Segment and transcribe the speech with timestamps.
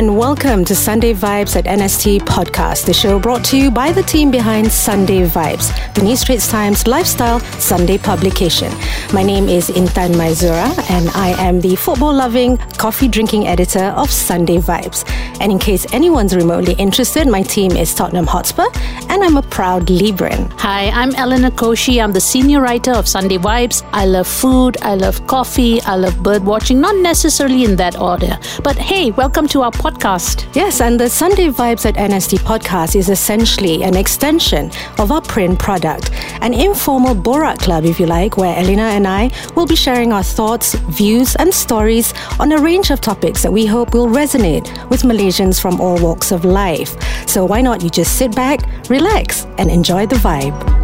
[0.00, 4.02] and welcome to Sunday Vibes at NST Podcast, the show brought to you by the
[4.02, 8.70] team behind Sunday Vibes, the New Straits Times lifestyle Sunday publication.
[9.14, 14.10] My name is Intan Maizura, and I am the football loving, coffee drinking editor of
[14.10, 15.08] Sunday Vibes.
[15.40, 18.66] And in case anyone's remotely interested, my team is Tottenham Hotspur,
[19.08, 20.52] and I'm a proud Libran.
[20.58, 21.98] Hi, I'm Elena Koshy.
[21.98, 23.88] I'm the senior writer of Sunday Vibes.
[23.94, 28.38] I love food, I love coffee, I love bird watching, not necessarily in that order.
[28.62, 30.09] But hey, welcome to our podcast.
[30.10, 35.56] Yes, and the Sunday Vibes at NST podcast is essentially an extension of our print
[35.60, 36.10] product,
[36.40, 40.24] an informal Borak club, if you like, where Elena and I will be sharing our
[40.24, 45.02] thoughts, views, and stories on a range of topics that we hope will resonate with
[45.02, 46.96] Malaysians from all walks of life.
[47.28, 50.79] So why not you just sit back, relax, and enjoy the vibe?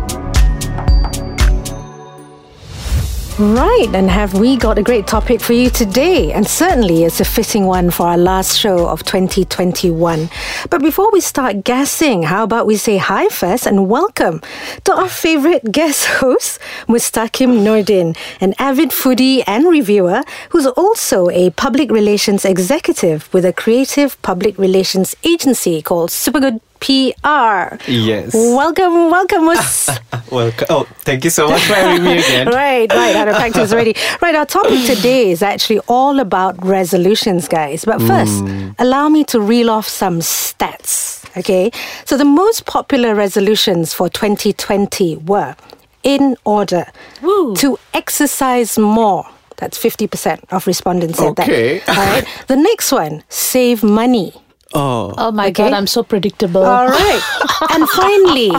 [3.39, 6.33] Right, and have we got a great topic for you today?
[6.33, 10.31] And certainly it's a fitting one for our last show of 2021.
[10.71, 14.41] But before we start guessing, how about we say hi first and welcome
[14.85, 21.51] to our favorite guest host, Mustaqim Nordin, an avid foodie and reviewer who's also a
[21.51, 27.77] public relations executive with a creative public relations agency called Supergood PR.
[27.91, 28.33] Yes.
[28.35, 29.89] Welcome, welcome, Mus.
[30.31, 30.67] Welcome.
[30.71, 32.49] Oh, thank you so much for having me again.
[32.63, 33.17] right, right.
[33.17, 33.95] Out of practice already.
[34.21, 37.85] Right, our topic today is actually all about resolutions, guys.
[37.85, 38.07] But hmm.
[38.09, 38.45] first,
[38.79, 41.25] allow me to reel off some stats.
[41.37, 41.71] Okay.
[42.05, 45.55] So the most popular resolutions for 2020 were
[46.03, 46.87] in order
[47.23, 47.55] Woo.
[47.57, 49.27] to exercise more.
[49.57, 51.49] That's 50% of respondents said that.
[51.49, 51.79] Okay.
[51.81, 51.89] that.
[51.89, 52.27] All right.
[52.47, 54.35] The next one, save money.
[54.75, 55.71] Oh, Oh my Okay.
[55.71, 56.65] God, I'm so predictable.
[56.65, 57.23] All right.
[57.71, 58.51] and finally,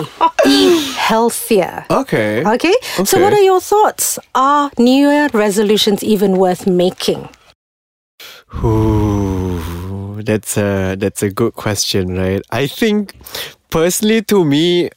[0.45, 1.85] eat healthier.
[1.91, 2.43] okay.
[2.45, 2.73] Okay?
[3.05, 4.17] So, what are your thoughts?
[4.33, 7.27] Are New Year resolutions even worth making?
[8.63, 12.41] Ooh, that's a that's a good question, right?
[12.51, 13.13] I think
[13.69, 14.89] personally to me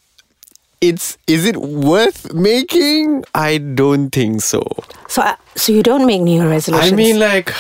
[0.81, 3.25] it's is it worth making?
[3.35, 4.63] I don't think so.
[5.09, 6.93] So, uh, so you don't make New Year resolutions?
[6.93, 7.53] I mean like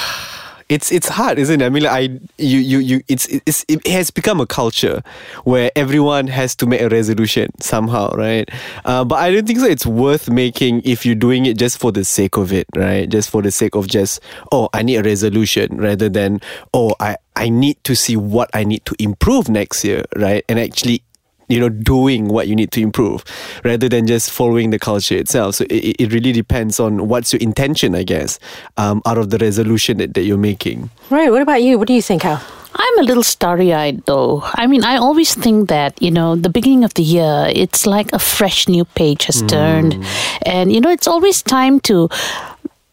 [0.70, 1.64] it's it's hard, isn't it?
[1.64, 5.02] I mean, like, I you you you it's it's it has become a culture
[5.42, 8.48] where everyone has to make a resolution somehow, right?
[8.84, 9.66] Uh, but I don't think so.
[9.66, 13.08] It's worth making if you're doing it just for the sake of it, right?
[13.08, 14.20] Just for the sake of just
[14.52, 16.40] oh, I need a resolution rather than
[16.72, 20.44] oh, I I need to see what I need to improve next year, right?
[20.48, 21.02] And actually
[21.50, 23.24] you know doing what you need to improve
[23.64, 27.40] rather than just following the culture itself so it, it really depends on what's your
[27.40, 28.38] intention i guess
[28.76, 31.30] um, out of the resolution that, that you're making right.
[31.30, 31.78] What about you?
[31.78, 32.42] What do you think, Hal?
[32.74, 34.42] I'm a little starry eyed though.
[34.54, 38.12] I mean, I always think that, you know, the beginning of the year, it's like
[38.12, 39.94] a fresh new page has turned.
[40.42, 42.08] And, you know, it's always time to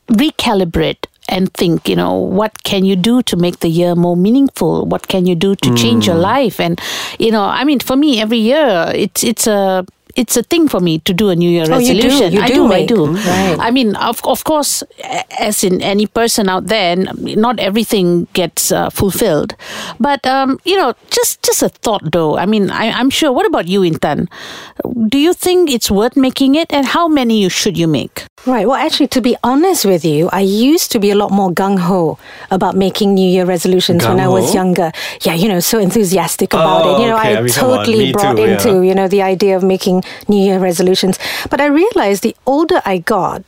[0.10, 4.86] recalibrate and think, you know, what can you do to make the year more meaningful?
[4.86, 6.22] What can you do to change your mm.
[6.22, 6.60] life?
[6.60, 6.80] And,
[7.20, 9.86] you know, I mean, for me, every year, it's, it's a,
[10.18, 12.08] it's a thing for me to do a New Year Oh, you do?
[12.08, 12.34] resolution.
[12.34, 13.06] You I do do, I do.
[13.14, 13.58] Right.
[13.60, 14.84] I mean, of, of course,
[15.40, 19.56] as in any person out there, not everything gets uh, fulfilled.
[20.00, 22.38] But, um, you know, just, just a thought though.
[22.38, 23.32] I mean, I, I'm sure.
[23.32, 24.28] What about you, Intan?
[25.08, 26.74] Do you think it's worth making it?
[26.74, 28.26] And how many you should you make?
[28.46, 28.68] Right.
[28.68, 31.80] Well, actually, to be honest with you, I used to be a lot more gung
[31.80, 32.18] ho
[32.52, 34.92] about making New Year resolutions when I was younger.
[35.22, 37.02] Yeah, you know, so enthusiastic about Oh, it.
[37.02, 37.36] You know, okay.
[37.36, 38.54] I I mean, totally brought too, yeah.
[38.58, 41.20] into, you know, the idea of making New Year resolutions.
[41.50, 43.44] But I realized the older I got,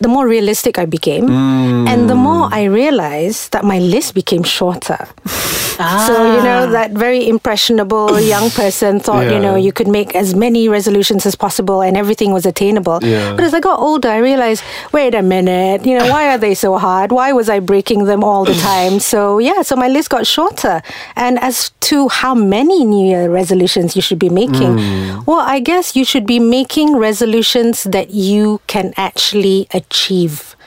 [0.00, 1.30] the more realistic I became.
[1.30, 2.52] And the more mm.
[2.52, 5.08] I realized that my list became shorter.
[5.80, 6.04] Ah.
[6.06, 10.34] So, you know, that very impressionable young person thought, you know, you could make as
[10.34, 12.98] many resolutions as possible and everything was attainable.
[13.02, 13.34] Yeah.
[13.34, 14.62] But as I got older, I realized,
[14.92, 17.12] wait a minute, you know, why are they so hard?
[17.12, 19.00] Why was I breaking them all the time?
[19.00, 20.82] So, yeah, so my list got shorter.
[21.16, 25.26] And as to how many New Year resolutions you should be making, mm.
[25.26, 29.89] well, I guess you should be making resolutions that you can actually achieve.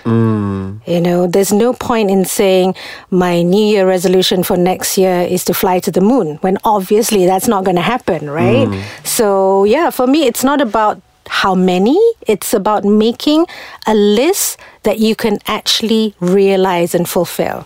[0.04, 0.86] Mm.
[0.86, 2.76] You know, there's no point in saying
[3.10, 7.26] my New Year resolution for next year is to fly to the moon when obviously
[7.26, 8.68] that's not going to happen, right?
[8.68, 8.84] Mm.
[9.06, 11.98] So, yeah, for me, it's not about how many,
[12.28, 13.46] it's about making
[13.88, 17.66] a list that you can actually realize and fulfill.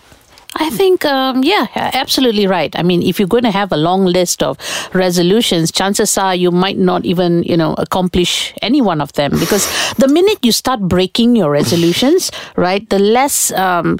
[0.54, 2.74] I think, um, yeah, absolutely right.
[2.76, 4.58] I mean, if you're going to have a long list of
[4.94, 9.68] resolutions, chances are you might not even, you know, accomplish any one of them because
[9.96, 13.98] the minute you start breaking your resolutions, right, the less, um,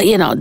[0.00, 0.34] you know,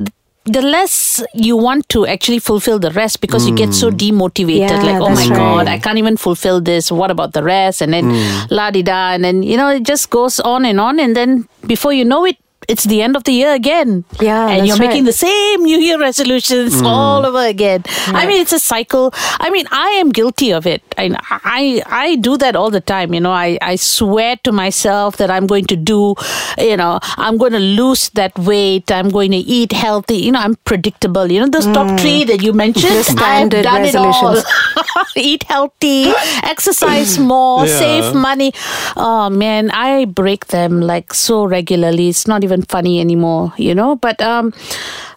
[0.46, 4.70] the less you want to actually fulfill the rest because you get so demotivated.
[4.70, 5.68] Yeah, like, oh my God.
[5.68, 6.92] I can't even fulfill this.
[6.92, 7.82] What about the rest?
[7.82, 9.14] And then la di da.
[9.14, 11.00] And then, you know, it just goes on and on.
[11.00, 12.38] And then before you know it,
[12.68, 14.06] it's the end of the year again.
[14.22, 15.14] Yeah, And that's you're making right.
[15.14, 16.86] the same New Year resolutions mm.
[16.86, 17.84] all over again.
[18.08, 19.12] I mean, it's a cycle.
[19.40, 20.82] I mean, I am guilty of it.
[20.98, 23.14] I, I, I do that all the time.
[23.14, 26.16] You know, I, I swear to myself that I'm going to do,
[26.58, 28.92] you know, I'm going to lose that weight.
[28.92, 30.18] I'm going to eat healthy.
[30.18, 31.32] You know, I'm predictable.
[31.32, 32.00] You know, those top mm.
[32.00, 34.06] three that you mentioned, The I've standard done it all.
[34.06, 34.46] resolutions.
[35.16, 36.12] eat healthy,
[36.44, 37.80] exercise more, Yeah.
[37.80, 38.54] save money.
[38.96, 42.10] Oh man, I break them like so regularly.
[42.10, 43.96] It's not even funny anymore, you know.
[43.96, 44.54] But um,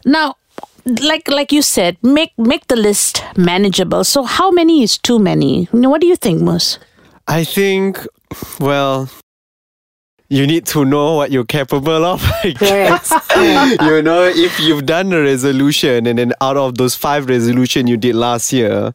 [0.05, 0.37] now,
[0.85, 4.05] like like you said, make make the list manageable.
[4.05, 5.69] So how many is too many?
[5.73, 6.79] You know, What do you think, Mus?
[7.26, 8.06] I think,
[8.58, 9.08] well,
[10.31, 12.23] you need to know what you're capable of.
[12.44, 13.12] I guess.
[13.81, 17.96] you know, if you've done a resolution and then out of those five resolution you
[17.96, 18.93] did last year,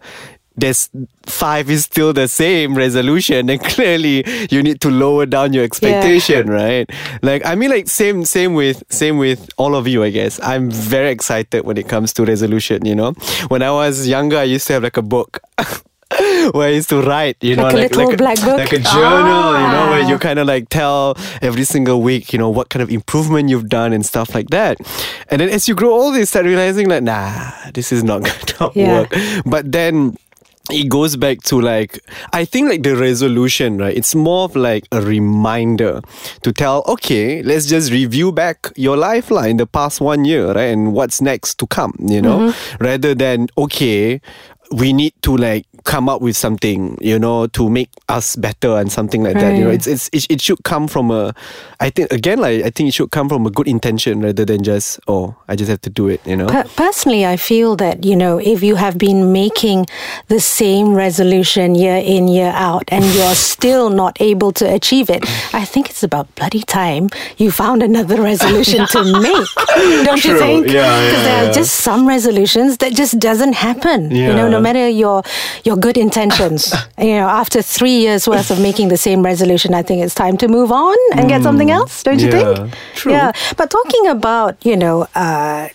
[0.55, 0.89] there's
[1.25, 6.47] five is still the same resolution and clearly you need to lower down your expectation
[6.49, 6.87] right
[7.23, 10.69] like i mean like same same with same with all of you i guess i'm
[10.69, 13.11] very excited when it comes to resolution you know
[13.47, 15.39] when i was younger i used to have like a book
[16.53, 18.57] where I used to write, you know, Like a little like, black book?
[18.59, 20.09] like a journal, you know, where Ah.
[20.09, 23.67] you kind of like tell every single week, you know, what kind of improvement you've
[23.67, 24.77] done and stuff like that.
[25.31, 28.21] And then as you grow older, you start realizing like, nah, this is not
[28.59, 28.93] gonna Yeah.
[28.93, 29.15] work.
[29.47, 30.15] But then
[30.69, 31.99] it goes back to like
[32.31, 33.95] I think like the resolution, right?
[33.95, 36.01] It's more of like a reminder
[36.41, 40.47] to tell, okay, let's just review back your life lah in the past one year,
[40.53, 40.71] right?
[40.71, 42.39] And what's next to come, you know?
[42.39, 42.83] Mm-hmm.
[42.83, 44.21] Rather than okay,
[44.71, 48.91] we need to like come up with something, you know, to make us better and
[48.91, 49.55] something like that.
[49.57, 51.33] You know, it's it's it, it should come from a
[51.79, 54.63] I think again like I think it should come from a good intention rather than
[54.63, 56.47] just oh I just have to do it, you know.
[56.47, 59.85] Per- Personally, I feel that, you know, if you have been making
[60.27, 65.23] the same resolution year in, year out, and you're still not able to achieve it,
[65.53, 69.47] I think it's about bloody time you found another resolution to make.
[70.05, 70.67] Don't you think?
[70.67, 71.49] Yeah, yeah, Because there yeah.
[71.49, 74.11] are just some resolutions that just doesn't happen.
[74.11, 74.29] Yeah.
[74.29, 75.23] You know, no matter your
[75.63, 76.73] your good intentions.
[76.97, 80.37] you know, after three years worth of making the same resolution, I think it's time
[80.37, 82.03] to move on and get something else.
[82.03, 82.33] Don't you Mm.
[82.33, 82.73] Yeah, think?
[82.95, 83.11] true.
[83.11, 83.31] Yeah.
[83.57, 85.69] But talking about, you know, uh,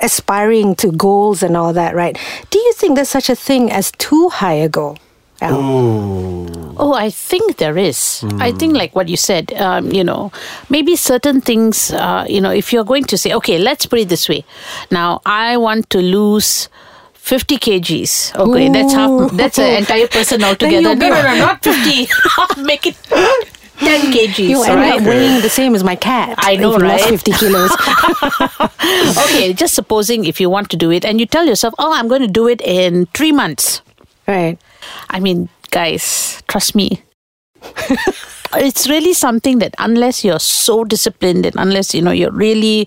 [0.00, 2.18] aspiring to goals and all that, right?
[2.50, 4.98] Do you think there's such a thing as too high a goal?
[5.40, 5.58] Al?
[6.76, 8.24] Oh, I think there is.
[8.38, 10.30] I think, like what you said, um, you know,
[10.70, 14.08] maybe certain things, uh, you know, if you're going to say, okay, let's put it
[14.08, 14.44] this way.
[14.90, 16.68] Now, I want to lose.
[17.24, 18.36] 50 kgs.
[18.36, 19.30] Okay, that's half.
[19.32, 20.94] That's an entire person altogether.
[20.94, 22.06] No, no, no, not 50.
[22.62, 24.38] Make it 10 kgs.
[24.38, 25.00] You end right?
[25.00, 26.34] up weighing the same as my cat.
[26.36, 27.18] I know, you lost right?
[27.18, 27.72] 50 kilos.
[29.24, 32.08] okay, just supposing if you want to do it and you tell yourself, oh, I'm
[32.08, 33.80] going to do it in three months.
[34.28, 34.58] right.
[35.08, 37.02] I mean, guys, trust me.
[38.54, 42.86] it's really something that unless you're so disciplined and unless you know you're really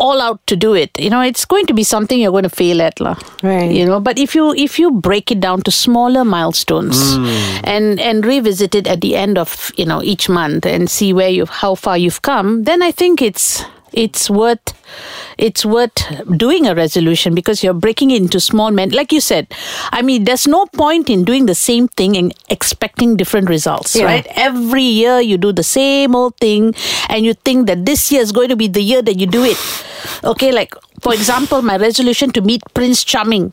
[0.00, 2.48] all out to do it you know it's going to be something you're going to
[2.48, 3.16] fail at lah.
[3.42, 3.70] Right.
[3.70, 7.60] you know but if you if you break it down to smaller milestones mm.
[7.64, 11.28] and and revisit it at the end of you know each month and see where
[11.28, 13.62] you how far you've come then i think it's
[13.92, 14.74] it's worth
[15.38, 16.00] it's worth
[16.36, 19.46] doing a resolution because you're breaking it into small men like you said
[19.92, 24.04] i mean there's no point in doing the same thing and expecting different results Yeah.
[24.04, 26.74] right every year you do the same old thing
[27.08, 29.44] and you think that this year is going to be the year that you do
[29.44, 29.58] it
[30.24, 33.52] okay like for example my resolution to meet prince charming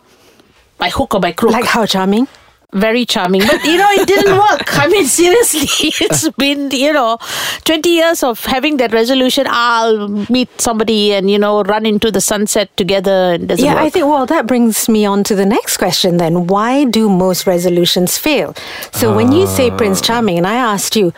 [0.78, 2.28] by hook or by crook Like how charming?
[2.74, 5.68] Very charming but you know it didn't work i mean seriously
[6.06, 7.18] it's been you know
[7.64, 12.20] 20 years of having that resolution i'll meet somebody and you know run into the
[12.20, 13.84] sunset together Yeah, work.
[13.84, 16.48] I think, well, that brings me on to the next question then.
[16.48, 18.54] Why do most resolutions fail?
[18.92, 20.06] So, when you say Prince ah.
[20.08, 21.14] Charming, and I asked you,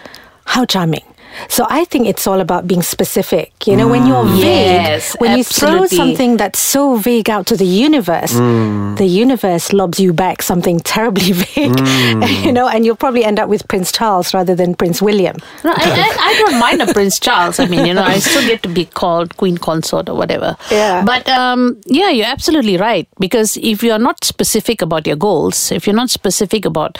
[0.46, 1.04] how charming?
[1.48, 3.68] So, I think it's all about being specific.
[3.68, 7.56] You know, when you're vague, Yes, when you throw something that's so vague out to
[7.58, 11.78] the universe, the universe lobs you back something terribly vague,
[12.46, 15.36] you know, and you'll probably end up with Prince Charles rather than Prince William.
[15.64, 17.60] No, I, I, I don't mind a Prince Charles.
[17.60, 20.56] I mean, you know, I still get to be called Queen Consort or whatever.
[20.72, 21.04] Yeah.
[21.06, 23.08] But um, yeah, you're absolutely right.
[23.20, 26.98] Because if you're not specific about your goals, if you're not specific about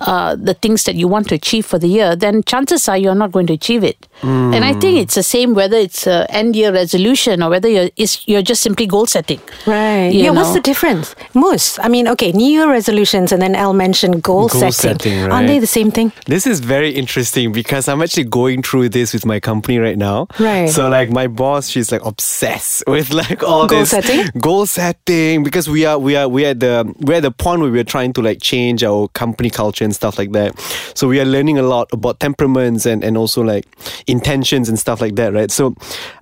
[0.00, 3.14] uh, the things that you want to achieve for the year, then chances are you're
[3.14, 4.08] not going to achieve it.
[4.22, 7.90] And I think it's the same whether it's a end year resolution or whether you're
[7.96, 9.40] is you're just simply goal setting.
[9.66, 10.08] Right.
[10.08, 11.16] You yeah, what's the difference?
[11.34, 11.78] Mus.
[11.80, 15.58] I mean, okay, New Year resolutions and then Elle mentioned goal, Goal setting, Aren't they
[15.58, 16.12] the same thing?
[16.26, 20.28] This is very interesting because I'm actually going through this with my company right now.
[20.38, 20.68] Right.
[20.68, 24.26] So like my boss, she's like obsessed with like all Goal this setting?
[24.38, 27.60] goal setting because we are we are we are at the we're at the point
[27.60, 30.58] where we're trying to like change our company culture and stuff like that.
[30.94, 34.78] So we are learning a lot about temperaments and and also like like intentions and
[34.78, 35.50] stuff like that, right?
[35.50, 35.74] So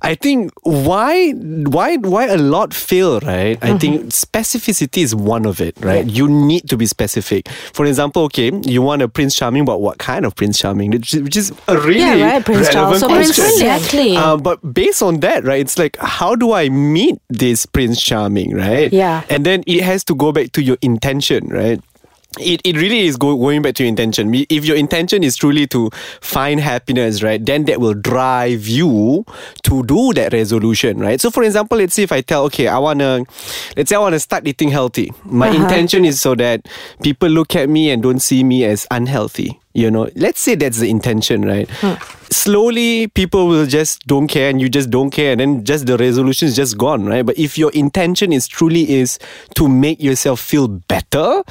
[0.02, 3.58] I think why why why a lot fail, right?
[3.62, 6.06] I think specificity is one of it, right?
[6.06, 7.48] You need to be specific.
[7.48, 10.90] For example, okay, you want a Prince Charming, but what kind of Prince Charming?
[10.92, 13.02] Which is- a really Yeah, right, Prince Charles.
[13.02, 13.60] relevant So Prince.
[13.60, 14.16] Exactly.
[14.16, 18.54] Uh, but based on that, right, it's like, how do I meet this Prince Charming,
[18.56, 18.92] right?
[18.92, 19.22] Yeah.
[19.28, 21.80] And then it has to go back to your intention, right?
[22.38, 24.32] It, it really is go, going back to your intention.
[24.34, 29.24] If your intention is truly to find happiness, right, then that will drive you
[29.64, 31.20] to do that resolution, right?
[31.20, 33.24] So, for example, let's say if I tell, okay, I wanna,
[33.76, 35.12] let's say I wanna start eating healthy.
[35.24, 35.64] My uh-huh.
[35.64, 36.68] intention is so that
[37.02, 39.60] people look at me and don't see me as unhealthy.
[39.72, 41.70] You know, let's say that's the intention, right?
[42.32, 45.96] Slowly, people will just don't care, and you just don't care, and then just the
[45.96, 47.24] resolution is just gone, right?
[47.24, 49.18] But if your intention is truly is
[49.54, 51.44] to make yourself feel better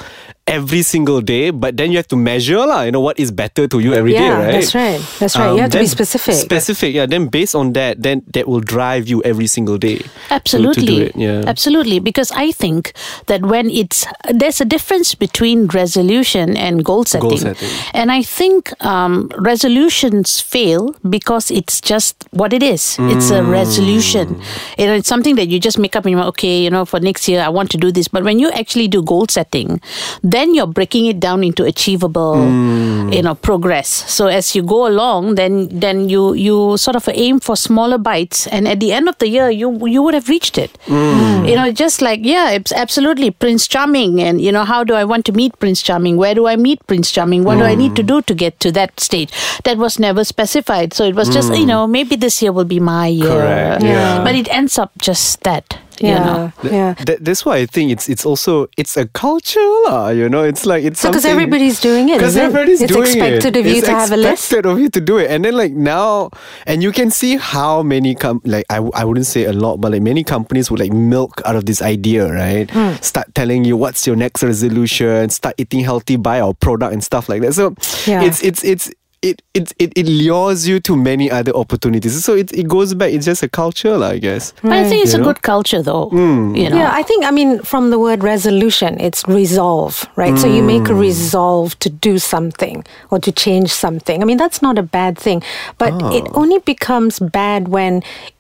[0.50, 2.82] every single day, but then you have to measure, lah.
[2.84, 4.46] You know what is better to you every day, Yeah, right?
[4.46, 5.00] Um, that's right.
[5.20, 5.54] That's right.
[5.54, 6.34] You have to be specific.
[6.34, 7.06] Specific, yeah.
[7.06, 10.02] Then based on that, then that will drive you every single day.
[10.30, 10.86] Absolutely.
[10.86, 11.44] To, do it, yeah.
[11.46, 12.00] Absolutely.
[12.00, 12.94] Because I think
[13.28, 17.38] that when it's, there's a difference between resolution and goal setting.
[17.38, 17.70] setting.
[17.94, 22.98] And I think um, resolutions fail because it's just what it is.
[23.12, 24.42] It's a resolution.
[24.78, 27.00] You know, it's something that you just make up and you're okay, you know, for
[27.00, 28.08] next year, I want to do this.
[28.08, 29.82] But when you actually do goal setting,
[30.24, 33.14] then you're breaking it down into achievable, mm.
[33.14, 33.88] you know, progress.
[33.88, 38.48] So as you go along, then then you you sort of aim for smaller bites,
[38.48, 40.78] and at the end of the year, you you would have reached it.
[40.86, 41.50] Mm.
[41.50, 45.04] You know, just like yeah, it's absolutely Prince Charming, and you know, how do I
[45.04, 46.18] want to meet Prince Charming?
[46.18, 47.44] Where do I meet Prince Charming?
[47.44, 48.08] What do I need to mm.
[48.08, 49.32] do to get to that stage?
[49.64, 52.80] That was never specified, so it was just you know maybe this year will be
[52.80, 54.24] my year, yeah.
[54.24, 55.78] but it ends up just that.
[56.02, 56.52] You know.
[56.64, 56.94] Yeah, yeah.
[57.06, 60.10] That, that's why I think it's it's also it's a culture, lah.
[60.10, 62.44] You know, it's like it's So, because something- everybody's doing it, Because it?
[62.44, 63.60] everybody's It's doing expected it.
[63.60, 64.48] of you It's to have a list?
[64.52, 66.30] expected of you to do it, and then like now,
[66.66, 69.78] and you can see how many com- like I, w- I wouldn't say a lot,
[69.82, 72.70] but like many companies would like milk out of this idea, right?
[72.72, 72.96] Hmm.
[73.02, 77.28] Start telling you what's your next resolution, start eating healthy, buy our product and stuff
[77.30, 77.54] like that.
[77.54, 77.76] So
[78.08, 78.24] Yeah.
[78.24, 78.92] it's it's it's.
[79.22, 82.24] It, it, it, it lures you to many other opportunities.
[82.24, 84.54] So it, it goes back, it's just a culture, I guess.
[84.62, 85.34] But I think it's You a know?
[85.34, 86.10] good culture, though.
[86.10, 86.56] Hmm.
[86.56, 86.78] You know.
[86.78, 90.38] Yeah, I think, I mean, from the word resolution, it's resolve, right?
[90.38, 91.00] So you make a hmm.
[91.00, 94.22] resolve to do something or to change something.
[94.22, 95.44] I mean, that's not a bad thing,
[95.78, 96.42] but it oh.
[96.42, 98.39] only becomes bad when it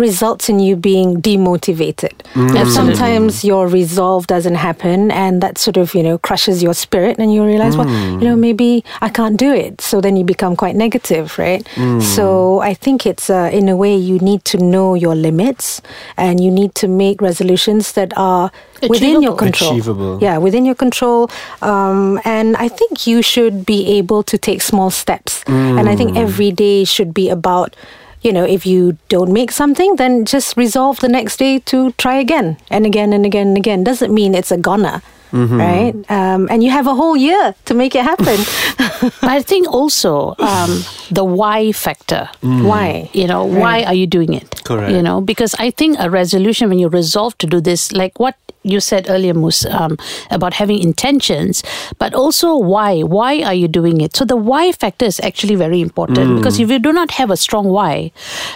[0.00, 2.14] results in you being demotivated.
[2.34, 7.18] And sometimes your resolve doesn't happen and that sort of, you know, crushes your spirit
[7.18, 9.80] and you realize, well, you know, maybe I can't do it.
[9.80, 11.62] So then you become quite negative, right?
[12.00, 15.82] So I think it's, uh, in a way, you need to know your limits
[16.16, 18.50] and you need to make resolutions that are
[18.88, 19.36] within your Achievable.
[19.36, 19.70] control.
[19.72, 20.18] Achievable.
[20.22, 21.30] Yeah, within your control.
[21.62, 25.44] Um, and I think you should be able to take small steps.
[25.46, 27.76] And I think every day should be about,
[28.22, 32.16] you know, if you don't make something, then just resolve the next day to try
[32.16, 33.84] again and again and again and again.
[33.84, 35.02] Doesn't mean it's a goner.
[35.32, 38.34] Right, um, and you have a whole year to make it happen.
[39.20, 42.28] But I think also um, the why factor.
[42.42, 43.08] Why?
[43.12, 44.64] You know, why are you doing it?
[44.64, 44.92] Correct.
[44.92, 48.34] You know, because I think a resolution when you resolve to do this, like what
[48.62, 49.96] you said earlier, Mus, um,
[50.30, 51.62] about having intentions,
[51.98, 53.00] but also why.
[53.02, 54.16] Why are you doing it?
[54.16, 57.36] So the why factor is actually very important because if you do not have a
[57.36, 58.12] strong why,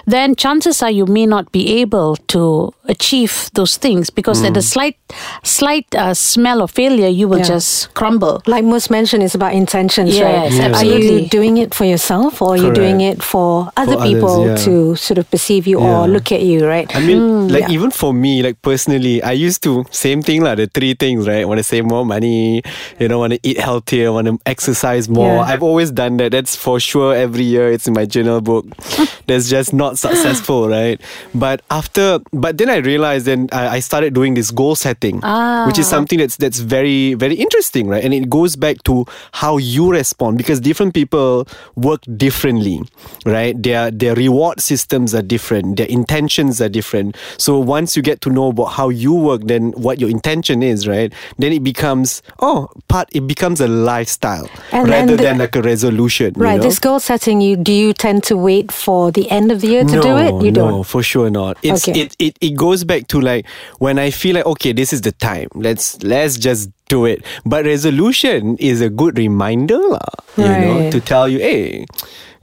[0.07, 4.63] then chances are you may not be able to achieve those things because at the
[4.63, 4.97] slight,
[5.43, 7.45] slight uh, smell of failure, you will Yeah.
[7.57, 8.43] just crumble.
[8.47, 10.51] Like Mus mentioned, it's about intentions, right?
[10.53, 14.13] Yes, Are you doing it for yourself or are you doing it for other others,
[14.13, 14.57] people yeah.
[14.57, 16.95] to sort of perceive you or look at you, right?
[16.95, 17.71] I mean, like yeah.
[17.77, 21.47] even for me, like personally, I used to same thing like the three things, right?
[21.47, 22.63] Want to save more money,
[22.99, 25.37] you know, want to eat healthier, want to exercise more.
[25.37, 25.43] Yeah.
[25.43, 26.33] I've always done that.
[26.33, 27.15] That's for sure.
[27.15, 28.67] Every year, it's in my journal book.
[29.27, 31.01] That's just not successful, right?
[31.35, 35.65] But after, but then I realized, then I, I started doing this goal setting, ah.
[35.67, 38.05] which is something that's that's very very interesting, right?
[38.05, 42.83] And it goes back to how you respond because different people work differently,
[43.25, 43.61] right?
[43.61, 47.17] Their their reward systems are different, their intentions are different.
[47.39, 50.89] So once you get to know about how you work, then what your intention is,
[50.89, 51.13] right?
[51.39, 53.09] Then it becomes oh part.
[53.13, 56.33] It becomes a lifestyle And- rather the- than like a resolution.
[56.37, 56.63] you Right, know?
[56.67, 59.85] this goal setting, you do you tend to wait for the end of the year
[59.85, 60.33] to do it?
[60.43, 60.85] You no, don't.
[60.85, 61.57] for sure not.
[61.63, 62.01] It's Okay.
[62.01, 63.47] it, it it goes back to like
[63.79, 65.49] when I feel like okay, this is the time.
[65.55, 67.25] Let's let's just do it.
[67.45, 70.09] But resolution is a good reminder, lah.
[70.37, 71.87] You know, to tell you, hey.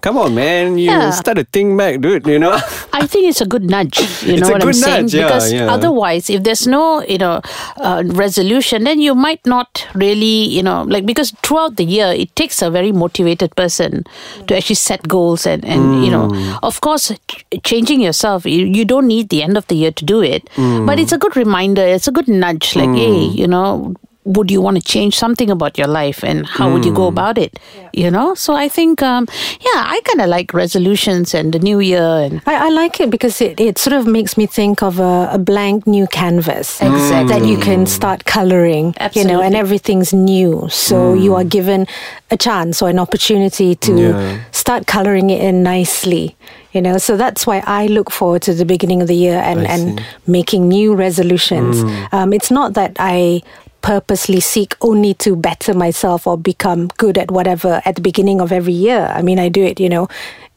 [0.01, 0.77] Come on, man!
[0.77, 1.11] You Yeah.
[1.11, 2.25] start to think back, dude.
[2.25, 2.57] You know,
[2.93, 3.99] I think it's a good nudge.
[4.25, 5.05] You know what I'm saying?
[5.05, 5.69] nudge, yeah, because yeah.
[5.71, 7.41] otherwise, if there's no, you know,
[7.77, 12.35] uh, resolution, then you might not really, you know, like because throughout the year, it
[12.35, 14.03] takes a very motivated person
[14.47, 16.59] to actually set goals and, and you know, Mm.
[16.63, 20.03] of course, ch- changing yourself, you, you don't need the end of the year to
[20.05, 20.85] do it, Mm.
[20.87, 21.81] but it's a good reminder.
[21.85, 22.75] It's a good nudge.
[22.75, 23.93] Like, hey, you know.
[24.23, 27.13] Would you want to change something about your life, and how would you go Mm.
[27.17, 27.57] about it?
[27.91, 29.25] You know, so I think, um,
[29.59, 33.09] yeah, I kind of like resolutions and the new year, and I, I like it
[33.09, 37.27] because it, it sort of makes me think of a, a blank new canvas Exactly.
[37.39, 40.67] that you can start coloring, you know, and everything's new.
[40.69, 41.87] So you are given
[42.29, 44.37] a chance or an opportunity to Yeah.
[44.51, 46.35] start coloring it in nicely.
[46.73, 49.67] You know, so that's why I look forward to the beginning of the year and,
[49.67, 51.83] and making new resolutions.
[52.13, 53.41] Um, it's not that I
[53.81, 58.51] purposely seek only to better myself or become good at whatever at the beginning of
[58.51, 59.11] every year.
[59.13, 60.07] I mean, I do it, you know,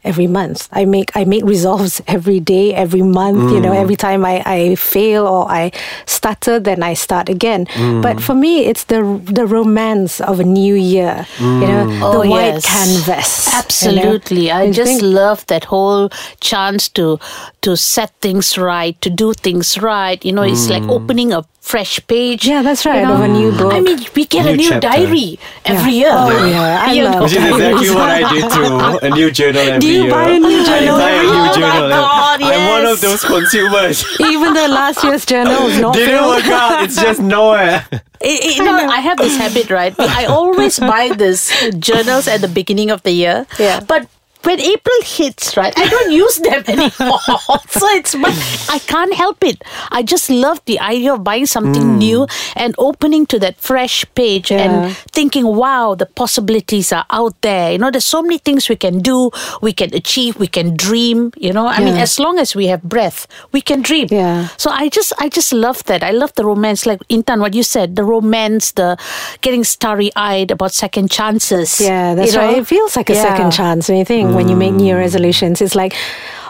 [0.04, 0.68] every month.
[0.70, 3.52] I make I make resolves every day, every month.
[3.52, 5.72] You know, every time I, I fail or I
[6.06, 7.64] stutter, then I start again.
[7.66, 8.02] Mm.
[8.02, 11.26] But for me, it's the the romance of a new year.
[11.40, 11.98] You know, mm.
[12.00, 12.66] the Oh, white yes.
[12.66, 13.46] canvas.
[13.46, 13.58] you know.
[13.58, 14.50] Absolutely.
[14.50, 17.18] I And just think- love that whole chance to
[17.62, 20.22] to set things right, to do things right.
[20.24, 20.90] You know, it's like mm.
[20.92, 22.46] opening a fresh page.
[22.46, 23.14] Yeah, that's right, you know.
[23.16, 23.72] of a new book.
[23.72, 24.88] I mean, we get a New new chapter.
[24.92, 26.04] diary every Yeah.
[26.04, 26.12] year.
[26.12, 27.22] Oh, yeah, I You love.
[27.24, 28.68] Which is exactly what I did too.
[29.08, 30.10] A new journal every Do you year.
[30.12, 31.52] buy a new journal I buy a new year?
[31.56, 31.88] journal.
[31.88, 33.96] Oh my God, I'm one of those consumers.
[34.20, 36.36] Even though last year's journal is not Didn't filled.
[36.36, 36.84] work out.
[36.84, 37.86] It's just nowhere.
[38.24, 39.92] Eh, you know, I have this habit, right?
[40.00, 43.44] I always buy this journals at the beginning of the year.
[43.58, 43.80] Yeah.
[43.84, 44.08] But
[44.44, 47.20] when April hits, right, I don't use them anymore.
[47.68, 48.30] so it's my,
[48.70, 49.62] I can't help it.
[49.90, 51.98] I just love the idea of buying something hmm.
[51.98, 54.62] new and opening to that fresh page Yeah.
[54.62, 57.72] and thinking, wow, the possibilities are out there.
[57.72, 61.32] You know, there's so many things we can do, we can achieve, we can dream.
[61.36, 64.08] You know, I mean, as long as we have breath, we can dream.
[64.10, 64.48] Yeah.
[64.56, 66.02] So I just I just love that.
[66.02, 68.96] I love the romance, like Intan, what you said, the romance, the
[69.40, 71.80] getting starry eyed about second chances.
[71.80, 72.46] Yeah, that's you know?
[72.46, 72.58] right.
[72.58, 73.22] It feels like a Yeah.
[73.22, 75.00] second chance when you think when you make New Year mm.
[75.00, 75.60] resolutions.
[75.60, 75.94] It's like,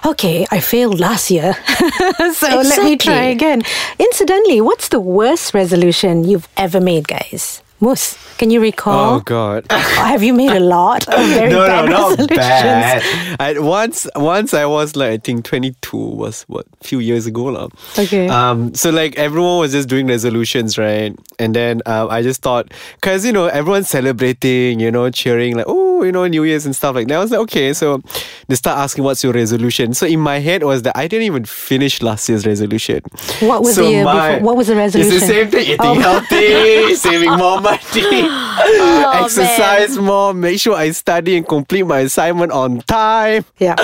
[0.04, 1.52] okay, I failed last year,
[2.32, 3.62] so let me try again.
[3.98, 7.63] Incidentally, what's the worst resolution you've ever made, guys?
[7.80, 9.16] Mus, can you recall?
[9.16, 9.66] Oh God.
[9.70, 12.36] Have you made a lot of very no, bad no, not resolutions?
[12.38, 13.36] bad.
[13.40, 17.44] I, once, once I was like, I think 22 was what, few years ago.
[17.44, 17.68] lah.
[17.98, 18.28] Okay.
[18.28, 21.14] Um, so like everyone was just doing resolutions, right?
[21.38, 25.66] And then um, I just thought, cause you know everyone's celebrating, you know, cheering like,
[25.68, 27.16] oh, you know, New Year's and stuff like that.
[27.16, 28.00] I was like, okay, so
[28.48, 29.94] they start asking, what's your resolution?
[29.94, 33.00] So in my head was that I didn't even finish last year's resolution.
[33.40, 34.46] What was so the year my- before?
[34.46, 35.12] What was the resolution?
[35.12, 35.94] It's the same thing: eating Oh.
[35.94, 38.28] healthy, saving more money,
[38.66, 43.44] Oh, exercise more, make sure I study and complete my assignment on time.
[43.58, 43.76] Yeah.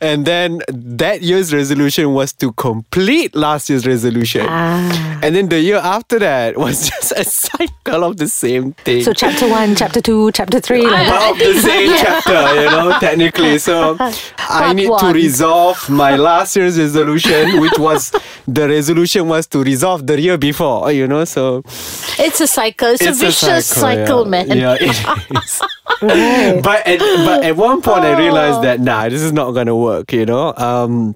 [0.00, 4.46] And then that year's resolution was to complete last year's resolution.
[4.48, 5.20] Ah.
[5.22, 9.02] And then the year after that was just a cycle of the same thing.
[9.02, 10.86] So chapter one, chapter two, chapter three.
[10.86, 11.08] Like.
[11.08, 13.58] But of the same chapter, you know, technically.
[13.58, 13.96] So
[14.38, 18.12] I need to resolve my last year's resolution, which was
[18.46, 21.24] the resolution was to resolve the year before, you know.
[21.24, 21.62] So
[22.18, 22.88] It's a cycle.
[22.90, 24.19] It's, a vicious cycle, yeah.
[24.24, 24.48] Man.
[24.48, 25.62] Yeah, it is.
[26.62, 30.12] But at, but at one point I realized that nah, this is not gonna work.
[30.12, 31.14] You know, um,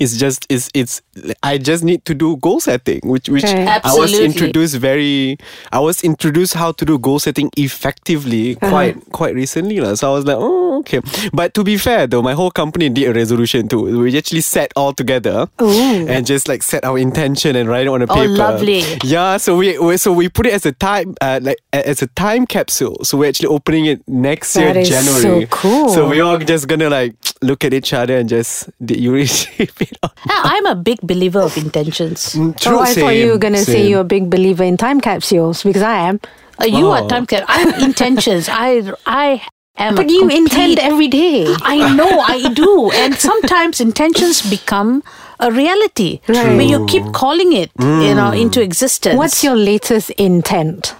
[0.00, 1.02] it's just it's it's
[1.42, 3.80] I just need to do goal setting, which which Right.
[3.84, 5.38] I was introduced very.
[5.72, 9.94] I was introduced how to do goal setting effectively quite quite recently, lah.
[9.94, 11.00] So I was like, oh okay.
[11.32, 14.00] But to be fair though, my whole company did a resolution too.
[14.02, 16.06] We actually sat all together Ooh.
[16.08, 18.20] and just like set our intention and write it on a paper.
[18.20, 18.36] Oh, paper.
[18.36, 18.82] lovely.
[19.04, 22.06] Yeah, so we, we so we put it as a time uh, like as a
[22.08, 22.96] time capsule.
[23.04, 25.46] So we're actually opening it next year That is so January.
[25.50, 25.88] cool.
[25.90, 29.72] So we all just gonna like look at each other and just did you receive
[29.80, 29.96] it?
[30.02, 32.36] Or I'm a big believer of intentions.
[32.36, 32.60] not?
[32.60, 34.76] True, oh, I thought you same, were going to say you're a big believer in
[34.76, 36.20] time capsules because I am.
[36.60, 37.08] Uh, you are Oh.
[37.08, 37.44] time cap.
[37.48, 38.48] I'm intentions.
[38.50, 39.42] I I
[39.86, 39.94] am.
[39.94, 41.46] But you complete- intend every day.
[41.62, 42.90] I know, I do.
[42.92, 45.02] And sometimes intentions become
[45.40, 46.20] a reality.
[46.28, 46.56] Right.
[46.56, 48.64] When you keep calling it, you know, into hmm.
[48.64, 49.16] existence.
[49.16, 50.94] What's your latest intent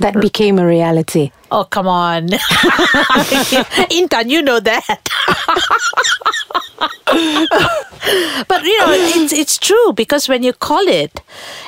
[0.00, 1.32] that became a reality?
[1.50, 2.28] Oh, come on.
[3.94, 4.84] Intan, you know that.
[8.48, 11.20] but you know, it's it's true because when you call it,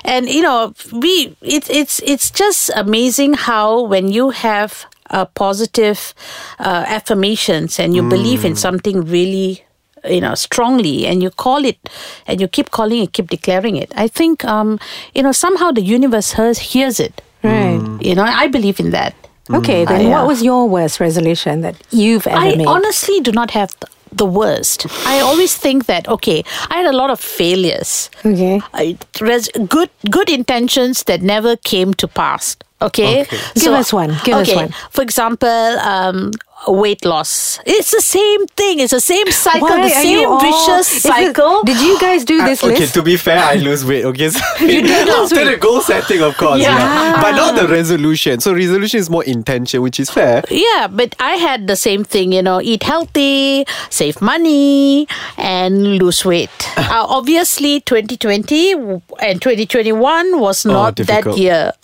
[0.04, 6.14] and you know, we it's it's it's just amazing how when you have uh, positive
[6.58, 9.62] uh, affirmations and you believe in something really
[10.04, 11.78] you know strongly and you call it
[12.26, 14.78] and you keep calling it keep declaring it i think um
[15.14, 17.80] you know somehow the universe hears, hears it Right.
[18.00, 19.14] you know i believe in that
[19.48, 20.18] Okay, then Uh, yeah.
[20.18, 22.66] what was your worst resolution that you've ever I made?
[22.66, 24.86] honestly do not have th- the worst.
[25.06, 28.10] I always think that okay, I had a lot of failures.
[28.24, 28.60] Okay.
[28.74, 32.56] I, res- good good intentions that never came to pass.
[32.82, 33.36] Okay, Okay.
[33.54, 34.14] Give us one.
[34.24, 34.68] Give us one.
[34.90, 35.48] For example,
[35.80, 36.30] um,
[36.66, 37.58] weight loss.
[37.66, 38.80] It's the same thing.
[38.80, 39.68] It's the same cycle.
[39.68, 41.62] Why the same vicious Is it- cycle.
[41.64, 42.94] did you guys do this Uh, okay, list?
[42.94, 44.04] to be fair, I lose weight.
[44.04, 45.50] Okay, so You did lose after weight.
[45.52, 46.76] the goal setting, of course, yeah.
[46.78, 47.22] Yeah.
[47.22, 48.40] but not the resolution.
[48.40, 50.42] So resolution is more intention, which is fair.
[50.50, 55.06] Yeah, but I had the same thing, you know, eat healthy, save money,
[55.38, 56.50] and lose weight.
[56.76, 58.72] uh, obviously, 2020
[59.20, 61.72] and 2021 was not that year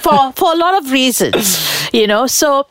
[0.00, 1.58] for for a lot of reasons,
[1.92, 2.26] you know.
[2.26, 2.66] So,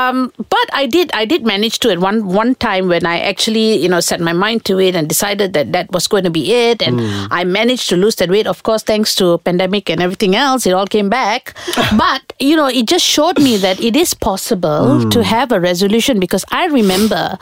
[0.00, 3.76] um, but I did I did manage to at one one time when I actually
[3.76, 6.52] you know set my mind to it and decided that that was going to be
[6.52, 8.46] it, and I managed to lose that weight.
[8.46, 11.54] Of course, thanks to pandemic and everything else, it all came back.
[11.96, 16.20] but you know, it just showed me that it is possible to have a resolution
[16.20, 17.38] because I remember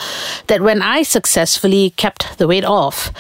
[0.46, 3.12] that when I successfully kept the weight off,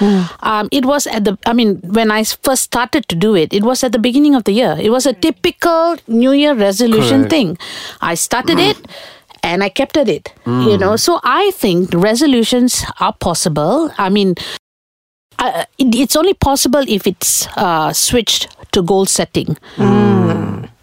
[0.42, 3.62] um, it was at the I mean when I first started to do it, it
[3.62, 4.76] was at the beginning of the year.
[4.78, 7.30] It was a typical New Year resolution Correct.
[7.30, 7.58] thing.
[8.00, 8.78] I started it
[9.48, 10.32] and I kept at it.
[10.68, 13.90] You know, so I think resolutions are possible.
[13.96, 14.34] I mean,
[15.38, 19.56] uh, it's only possible if it's uh, switched to goal setting.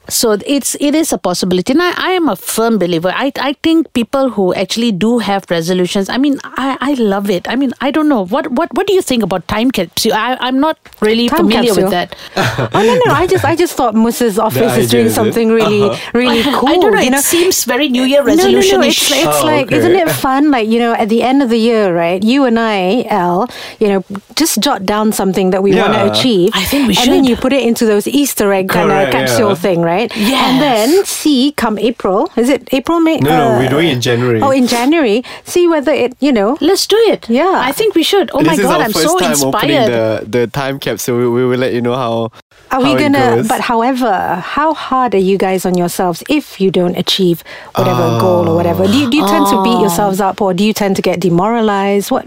[0.07, 3.11] So it's it is a possibility, and I, I am a firm believer.
[3.15, 6.09] I I think people who actually do have resolutions.
[6.09, 7.47] I mean, I, I love it.
[7.47, 10.13] I mean, I don't know what what what do you think about time capsule?
[10.13, 11.83] I I'm not really Time familiar capsule?
[11.83, 12.15] with that.
[12.73, 13.13] oh no no!
[13.13, 15.15] I just I just thought Musa's office is doing is it?
[15.15, 16.11] something really uh-huh.
[16.13, 16.69] really cool.
[16.69, 17.01] I don't know.
[17.01, 18.87] you it seems very New Year resolution No, no, no.
[18.89, 19.77] It's, it's Oh, like, okay.
[19.77, 20.51] isn't it fun?
[20.51, 22.21] Like, you know, at the end of the year, right?
[22.23, 24.03] You and I, Al, you know,
[24.35, 26.51] just jot down something that we want to achieve.
[26.53, 28.97] I think we should And then you put it into those Easter egg kind of
[28.97, 29.55] Correct, capsule yeah.
[29.65, 29.94] thing, right?
[30.01, 30.43] Yes.
[30.45, 33.17] And then see, come April, is it April, May?
[33.17, 34.41] No, no, uh, we're doing it in January.
[34.41, 35.23] Oh, in January.
[35.43, 37.29] See whether it, you know, Let's do it.
[37.29, 37.53] Yeah.
[37.55, 38.31] I think we should.
[38.33, 40.23] Oh this my god, I'm first so time opening inspired.
[40.23, 41.17] the, the time capsule.
[41.17, 42.31] We, we will let you know how.
[42.71, 43.35] Are we how it gonna?
[43.35, 43.47] goes.
[43.47, 47.43] But however, how hard are you guys on yourselves if you don't achieve
[47.75, 48.19] whatever ah.
[48.19, 48.87] goal or whatever?
[48.87, 49.81] Do you, do you tend to beat ah.
[49.81, 52.11] yourselves up, or do you tend to get demoralized?
[52.11, 52.25] What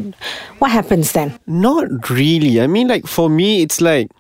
[0.59, 1.39] what happens then?
[1.47, 2.61] Not really.
[2.61, 4.11] I mean, like for me, it's like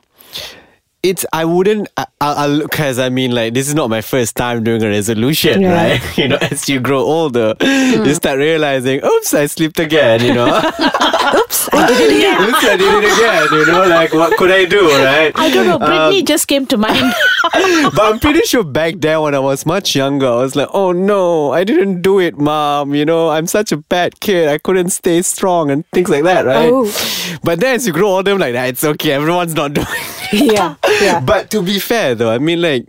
[1.02, 1.24] it's.
[1.32, 1.88] I wouldn't.
[1.96, 5.61] I, I'll because I mean, like this is not my first time doing a resolution,
[5.62, 5.74] Yeah.
[5.74, 6.02] right?
[6.18, 8.06] You know, as you grow older, mm.
[8.06, 10.22] you start realizing, oops, I slipped again.
[10.24, 12.48] You know, Oops, I did it again.
[12.48, 13.46] oops, I did it again.
[13.52, 15.32] You know, like what could I do, right?
[15.37, 15.74] I don't know.
[15.74, 15.80] Um,
[16.12, 17.12] Britney just came to mind.
[17.52, 20.92] but I'm pretty sure back then when I was much younger, I was like, oh
[20.92, 22.94] no, I didn't do it, mom.
[22.94, 24.48] You know, I'm such a bad kid.
[24.48, 26.70] I couldn't stay strong and things like that, right?
[26.72, 27.38] Oh.
[27.44, 29.12] But then as you grow older, I'm like, nah, it's okay.
[29.12, 30.17] Everyone's not doing it.
[30.32, 31.20] yeah, yeah.
[31.20, 32.88] But to be fair though, I mean, like,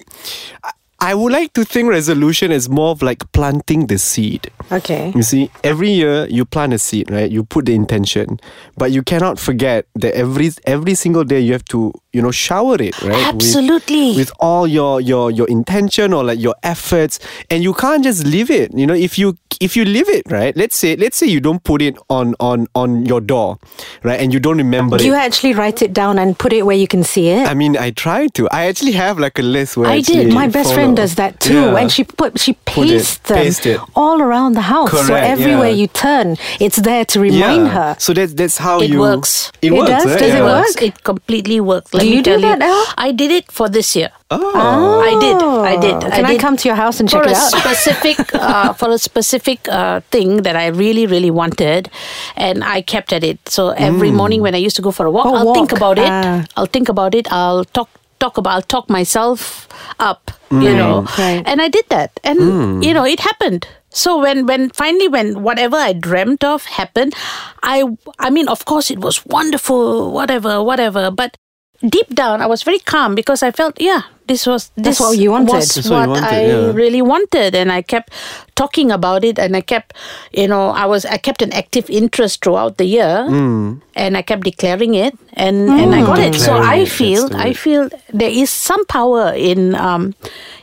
[0.63, 0.71] I-
[1.01, 4.51] I would like to think resolution is more of like planting the seed.
[4.69, 5.13] Okay.
[5.15, 7.31] You see, every year you plant a seed, right?
[7.31, 8.37] You put the intention,
[8.75, 12.75] but you cannot forget that every every single day you have to, you know, shower
[12.81, 13.27] it, right?
[13.27, 14.15] Absolutely.
[14.15, 17.19] With, all your your your intention or like your efforts,
[17.49, 18.73] and you can't just leave it.
[18.73, 20.55] You know, if you if you leave it, right?
[20.55, 23.57] Let's say let's say you don't put it on on on your door,
[24.03, 24.19] right?
[24.19, 25.07] And you don't remember Do it.
[25.07, 27.47] you actually write it down and put it where you can see it?
[27.47, 28.47] I mean, I try to.
[28.49, 30.33] I actually have like a list where I did.
[30.33, 31.77] My best friend does that too, Yeah.
[31.77, 33.79] and she put she Put it, them paste it.
[33.95, 34.91] all around the house.
[35.07, 35.75] so everywhere yeah.
[35.81, 37.69] you turn, it's there to remind yeah.
[37.69, 37.95] her.
[37.99, 38.99] So that's that's how It you.
[38.99, 39.51] works.
[39.61, 39.89] It, It works.
[39.89, 40.05] does?
[40.05, 40.19] right?
[40.19, 40.81] Does it work?
[40.81, 41.93] It completely worked.
[41.99, 42.85] Let Do you do that, Al?
[42.97, 44.09] I did it for this year.
[44.31, 45.01] Oh.
[45.09, 45.35] I did.
[45.71, 46.11] I did.
[46.13, 47.51] Can I, did come to your house and check it out?
[47.61, 51.89] specific uh, for a specific uh, thing that I really really wanted,
[52.37, 53.39] and I kept at it.
[53.49, 55.97] So every morning when I used to go for a walk, Oh, I'll think about
[55.97, 56.07] it.
[56.09, 56.45] Ah.
[56.55, 57.31] I'll think about it.
[57.31, 58.53] I'll talk talk about.
[58.53, 59.67] I'll talk myself
[59.99, 60.31] up.
[60.51, 61.43] You know, Right.
[61.45, 63.67] and I did that, and you know, it happened.
[63.91, 67.13] So when when finally when whatever I dreamt of happened,
[67.61, 67.83] I
[68.17, 70.11] I mean, of course, it was wonderful.
[70.11, 71.37] Whatever, whatever, but.
[71.81, 75.17] Deep down, I was very calm because I felt, yeah, this was That's this what
[75.17, 75.53] you wanted.
[75.53, 76.71] was That's what you wanted, I yeah.
[76.73, 77.55] really wanted.
[77.55, 78.11] And I kept
[78.55, 79.95] talking about it and I kept
[80.33, 83.25] you know I was I kept an active interest throughout the year
[83.95, 86.35] and I kept declaring it and and I got it.
[86.35, 90.13] So I feel that's I feel there is some power in um,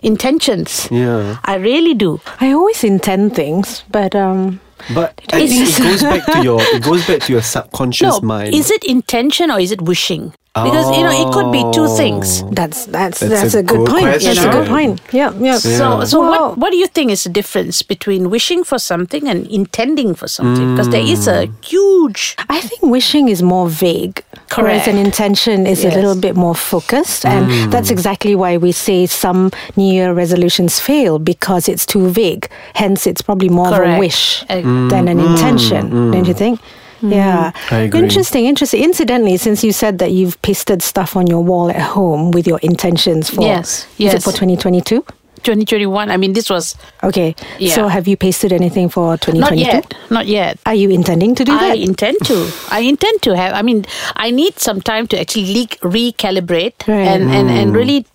[0.02, 0.88] intentions.
[0.90, 1.38] Yeah.
[1.44, 2.20] I really do.
[2.40, 4.60] I always intend things, but um,
[4.94, 8.20] But I think it goes back to your it goes back to your subconscious no
[8.20, 8.54] mind.
[8.54, 10.32] is it intention or is it wishing
[10.64, 13.78] because you know it could be two things that's that's That's that's, a a, good
[13.84, 14.04] good point.
[14.22, 15.00] That's a good point.
[15.12, 15.58] Yeah, yeah.
[15.58, 19.28] So, so Well- what, what do you think is the difference between wishing for something
[19.28, 20.74] and intending for something?
[20.74, 22.36] Because there is a huge.
[22.48, 24.22] I think wishing is more vague.
[24.54, 27.26] Whereas an intention is a little bit more focused.
[27.26, 27.70] And Mm.
[27.70, 32.48] that's exactly why we say some New Year resolutions fail because it's too vague.
[32.74, 36.60] Hence, it's probably more of a wish Uh, than an intention, don't you think?
[37.02, 37.52] Yeah.
[37.52, 37.72] Mm.
[37.72, 38.00] I agree.
[38.00, 38.82] Interesting, interesting.
[38.82, 42.58] Incidentally, since you said that you've pasted stuff on your wall at home with your
[42.60, 44.24] intentions for Yes, is it yes.
[44.24, 45.04] for 2022?
[45.42, 46.10] 2021.
[46.10, 47.36] I mean, this was Okay.
[47.58, 47.72] Yeah.
[47.74, 49.40] So have you pasted anything for 2022?
[49.40, 49.76] not 2022?
[49.76, 50.10] yet.
[50.10, 50.58] Not yet.
[50.66, 51.72] Are you intending to do I that?
[51.72, 52.50] I intend to.
[52.70, 53.52] I intend to have.
[53.54, 53.84] I mean,
[54.16, 57.06] I need some time to actually le- recalibrate Right.
[57.06, 58.06] and, and, and really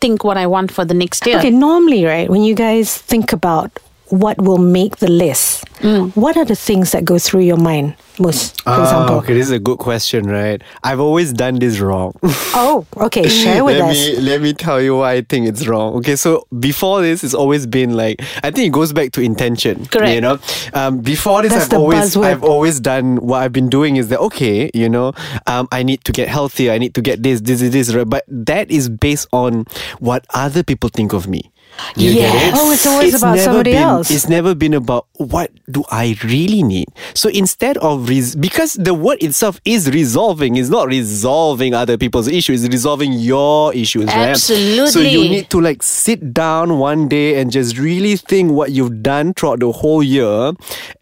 [0.00, 1.38] think what I want for the next year.
[1.38, 3.78] Okay, normally, right, when you guys think about
[4.20, 6.12] what will make the list, Mm.
[6.16, 9.16] what are the things that go through your mind, most, for Ah, example?
[9.16, 10.62] okay, this is a good question, right?
[10.82, 12.12] I've always done this wrong.
[12.56, 13.96] Oh, okay, share with let us.
[13.98, 15.94] me let me tell you why I think it's wrong.
[15.98, 19.86] Okay, so before this, it's always been like I think it goes back to intention.
[19.86, 20.14] Correct.
[20.14, 20.38] You know,
[20.72, 22.24] um, before this, That's I've always buzzword.
[22.30, 25.12] I've always done what I've been doing is that okay, you know,
[25.50, 26.70] um, I need to get healthier.
[26.72, 27.92] I need to get this, this, this, this.
[27.94, 28.08] Right?
[28.08, 29.66] But that is based on
[29.98, 31.50] what other people think of me.
[31.96, 32.52] You it?
[32.56, 34.10] Oh, it's always about never somebody been- else.
[34.10, 36.88] It's never been about what do I really need.
[37.14, 42.28] So instead of res- because the word itself is resolving, it's not resolving other people's
[42.28, 44.36] issues, it's resolving your issues, right?
[44.36, 49.02] So you need to like sit down one day and just really think what you've
[49.02, 50.52] done throughout the whole year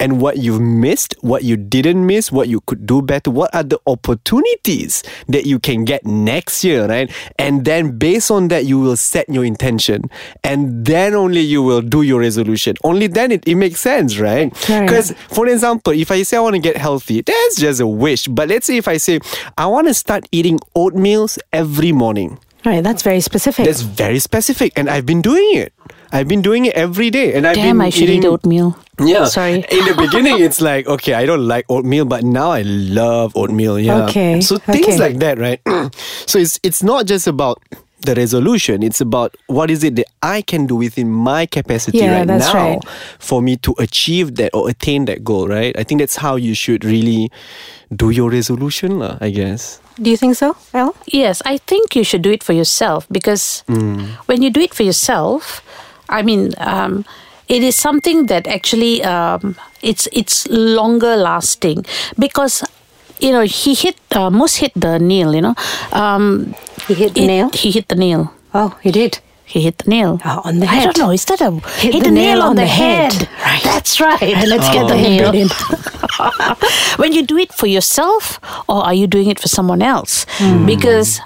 [0.01, 3.63] and what you've missed, what you didn't miss, what you could do better, what are
[3.63, 7.11] the opportunities that you can get next year, right?
[7.39, 10.09] And then based on that, you will set your intention
[10.45, 12.77] and then only you will do your resolution.
[12.85, 14.53] Only then it, it makes sense, right?
[14.67, 18.27] Because, for example, if I say I want to get healthy, that's just a wish.
[18.29, 19.21] But let's say if I say
[19.57, 22.39] I want to start eating oatmeals every morning.
[22.65, 23.67] Right, that's very specific.
[23.67, 25.73] That's very specific, and I've been doing it.
[26.13, 28.79] I've been doing it every day, and I've Damn, been I should eating eat oatmeal.
[29.01, 29.55] Yeah, Sorry.
[29.55, 33.81] In the beginning, it's like okay, I don't like oatmeal, but now I love oatmeal.
[33.81, 34.05] Yeah.
[34.05, 34.99] Okay, So things okay.
[34.99, 35.61] like that, right?
[36.27, 37.59] so it's it's not just about
[38.03, 38.83] the resolution.
[38.83, 42.53] It's about what is it that I can do within my capacity Yeah, right now
[42.55, 42.79] right.
[43.19, 45.49] for me to achieve that or attain that goal.
[45.49, 45.75] Right.
[45.79, 47.31] I think that's how you should really
[47.95, 49.81] do your resolution, lah, I guess.
[50.01, 50.95] Do you think so, El?
[51.07, 53.63] Yes, I think you should do it for yourself because
[54.27, 55.61] when you do it for yourself,
[56.09, 57.05] I mean, um,
[57.49, 61.85] it is something that actually um, it's it's longer lasting
[62.19, 62.65] because
[63.21, 65.35] you know he hit uh, Mus hit the nail.
[65.35, 65.55] You know,
[65.93, 66.55] um,
[66.95, 67.51] He hit the it- nail?
[67.55, 68.33] He hit the nail.
[68.55, 69.19] Oh, he did.
[69.45, 70.19] He hit the nail.
[70.25, 70.77] Oh, on the head.
[70.77, 70.95] I head.
[70.95, 71.11] don't know.
[71.13, 71.51] Is that a
[71.81, 73.13] Hit the nail on the head.
[73.45, 73.63] Right.
[73.65, 74.21] That's right.
[74.53, 74.73] Let's Oh.
[74.73, 75.49] get the head bit in.
[76.97, 80.65] when you do it for yourself or are you doing it for someone else Hmm.
[80.67, 81.21] because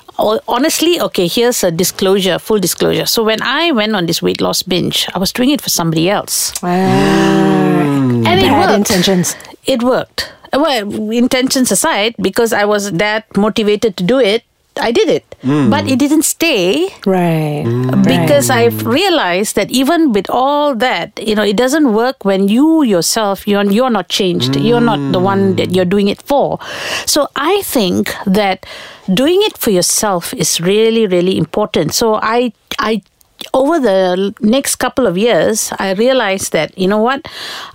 [0.48, 4.62] honestly okay here's a disclosure full disclosure so when i went on this weight loss
[4.62, 9.36] binge i was doing it for somebody else Ah, and it bad worked intentions.
[9.66, 14.42] it worked well intentions aside because i was that motivated to do it
[14.80, 15.70] i did it hmm.
[15.70, 17.64] but it didn't stay Right.
[17.64, 18.02] Hmm.
[18.02, 22.82] because I've realized that even with all that, you know, it doesn't work when you
[22.82, 24.54] yourself you're you're not changed.
[24.54, 24.62] Hmm.
[24.62, 26.58] You're not the one that you're doing it for.
[27.06, 28.66] So I think that
[29.12, 31.94] doing it for yourself is really really important.
[31.94, 33.02] So I I
[33.56, 37.26] over the next couple of years, I realized that you know what,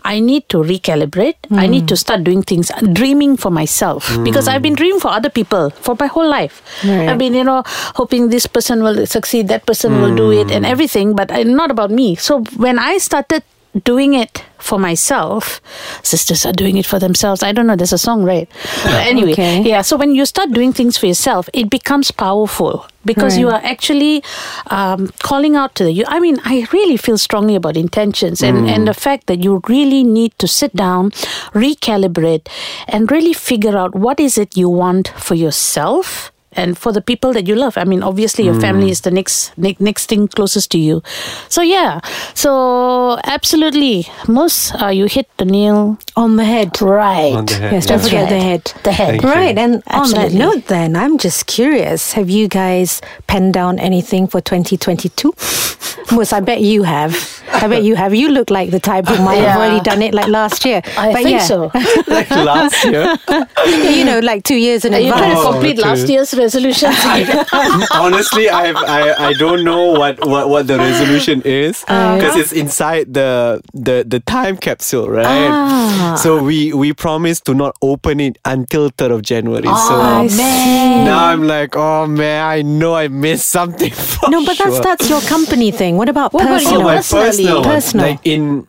[0.04, 1.36] I need to recalibrate.
[1.52, 5.30] I need to start doing things, dreaming for myself because I've been dreaming for other
[5.30, 6.62] people for my whole life.
[6.86, 7.10] Right.
[7.10, 7.64] I've been you know
[7.96, 11.72] hoping this person will succeed, that person will do it, and everything, but uh, not
[11.72, 12.16] about me.
[12.16, 13.44] So when I started
[13.84, 15.62] doing it for myself,
[16.04, 17.42] sisters are doing it for themselves.
[17.42, 17.76] I don't know.
[17.76, 18.48] There's a song, right?
[18.84, 19.62] But anyway, Okay.
[19.64, 19.82] yeah.
[19.82, 24.24] So when you start doing things for yourself, it becomes powerful because you are actually
[24.68, 26.04] um, calling out to the you.
[26.08, 30.04] I mean, I really feel strongly about intentions and and the fact that you really
[30.04, 31.12] need to sit down,
[31.54, 32.48] recalibrate,
[32.88, 36.32] and really figure out what is it you want for yourself.
[36.54, 39.58] And for the people that you love, I mean, obviously your family is the next
[39.58, 41.02] ne- next thing closest to you.
[41.48, 42.02] So yeah,
[42.34, 46.82] so absolutely, Mus uh, you hit the nail On the head.
[46.82, 47.34] right.
[47.36, 48.30] On the head, Yes, don't That's forget right.
[48.30, 48.74] the head.
[48.84, 49.08] The head.
[49.08, 49.30] Thank you.
[49.30, 54.28] Right, and on that note, then I'm just curious: Have you guys penned down anything
[54.28, 55.34] for 2022?
[56.12, 57.16] Mus, I bet you have.
[57.54, 58.14] I bet you have.
[58.14, 60.82] You look like the type who might have already done it like last year.
[60.98, 61.72] I but think yeah, so.
[62.08, 63.16] like last year.
[63.96, 65.46] you know, like two years in Are you trying to advance.
[65.48, 65.88] Oh, complete okay.
[65.88, 66.96] last year's resolutions?
[67.94, 72.52] Honestly, I've, I I don't know what, what, what the resolution is uh, because it's
[72.52, 75.26] inside the, the the time capsule, right?
[75.52, 76.16] Ah.
[76.22, 79.64] So we we promised to not open it until third of January.
[79.68, 81.06] Oh, so I see.
[81.06, 83.92] now I'm like, oh man, I know I missed something.
[84.20, 84.84] For No, but that's sure.
[84.84, 85.98] that's your company thing.
[85.98, 86.74] What about What about personal?
[86.74, 87.28] you Oh, my personally?
[87.30, 87.64] personal.
[87.64, 88.06] Personal.
[88.08, 88.68] Like in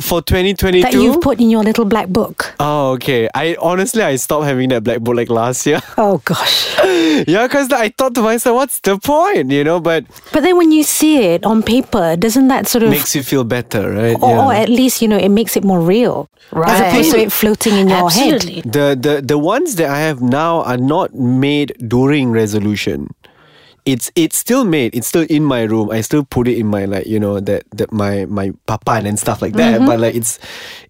[0.00, 0.82] for 2022.
[0.82, 2.54] that you've put in your little black book?
[2.60, 3.28] Oh, okay.
[3.34, 5.80] I honestly I stopped having that black book like last year.
[5.98, 6.76] Oh gosh.
[7.26, 9.50] yeah, because I thought to myself, what's the point?
[9.50, 12.90] You know, but But then when you see it on paper, doesn't that sort of
[12.90, 14.16] makes you feel better, right?
[14.20, 16.68] or, or at least you know it makes it more real right?
[16.68, 18.34] as opposed to it floating in your head.
[18.34, 18.60] Absolutely.
[18.62, 23.08] The the the ones that I have now are not made during resolution.
[23.86, 24.94] It's it's still made.
[24.96, 25.90] It's still in my room.
[25.90, 29.16] I still put it in my like you know that that my my papan and
[29.16, 29.76] stuff like that.
[29.78, 29.86] Mm-hmm.
[29.86, 30.40] But like it's